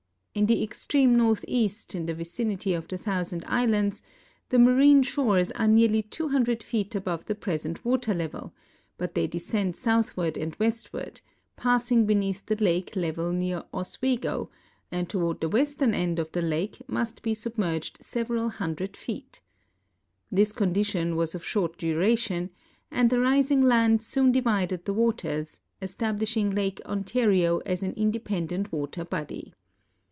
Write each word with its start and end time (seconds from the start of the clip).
In 0.33 0.45
the 0.45 0.63
extreme 0.63 1.17
northeast, 1.17 1.93
in 1.93 2.05
the 2.05 2.13
vicinity 2.13 2.73
of 2.73 2.87
the 2.87 2.97
Thousand 2.97 3.43
Islands, 3.49 4.01
the 4.47 4.57
marine 4.57 5.03
shores 5.03 5.51
are 5.51 5.67
nearly 5.67 6.01
200 6.03 6.63
feet 6.63 6.95
above 6.95 7.25
tlie 7.25 7.37
present 7.37 7.83
water 7.83 8.13
level, 8.13 8.53
but 8.97 9.13
they 9.13 9.27
descend 9.27 9.75
southward 9.75 10.37
and 10.37 10.55
westward, 10.55 11.19
jjoasing 11.59 12.07
be 12.07 12.15
neath 12.15 12.45
the 12.45 12.55
lake 12.55 12.95
level 12.95 13.33
near 13.33 13.65
Oswego, 13.73 14.49
and 14.89 15.09
towanl 15.09 15.37
the 15.41 15.49
western 15.49 15.91
iMid 15.91 16.17
of 16.19 16.31
the 16.31 16.41
lake 16.41 16.81
must 16.87 17.21
be 17.21 17.33
submerged 17.33 18.01
several 18.01 18.47
hundred 18.47 18.95
feet. 18.95 19.41
This 20.31 20.53
con 20.53 20.73
dition 20.73 21.17
was 21.17 21.35
of 21.35 21.43
short 21.43 21.77
duration, 21.77 22.51
and 22.89 23.09
the 23.09 23.19
rising 23.19 23.63
land 23.63 24.01
soon 24.01 24.31
divided 24.31 24.85
the 24.85 24.95
w^aters, 24.95 25.59
establishing 25.81 26.51
Lake 26.51 26.79
Ontario 26.85 27.57
as 27.65 27.83
an 27.83 27.91
independent 27.97 28.71
water 28.71 29.03
body. 29.03 29.53